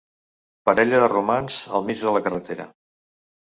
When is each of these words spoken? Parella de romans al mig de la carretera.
Parella 0.69 1.03
de 1.03 1.11
romans 1.13 1.59
al 1.81 1.87
mig 1.93 2.03
de 2.07 2.17
la 2.19 2.25
carretera. 2.29 2.69